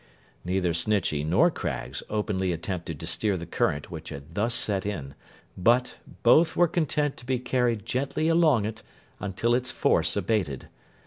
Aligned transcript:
Neither 0.43 0.73
Snitchey 0.73 1.23
nor 1.23 1.51
Craggs 1.51 2.01
openly 2.09 2.51
attempted 2.51 2.99
to 2.99 3.05
stem 3.05 3.37
the 3.37 3.45
current 3.45 3.91
which 3.91 4.09
had 4.09 4.33
thus 4.33 4.55
set 4.55 4.83
in, 4.83 5.13
but, 5.55 5.99
both 6.23 6.55
were 6.55 6.67
content 6.67 7.17
to 7.17 7.25
be 7.27 7.37
carried 7.37 7.85
gently 7.85 8.27
along 8.27 8.65
it, 8.65 8.81
until 9.19 9.53
its 9.53 9.69
force 9.69 10.15
abated. 10.17 10.69